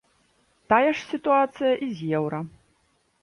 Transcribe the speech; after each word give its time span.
Тая 0.73 0.87
ж 0.87 0.99
сітуацыя 1.11 1.73
і 1.87 1.89
з 1.99 2.09
еўра. 2.21 2.39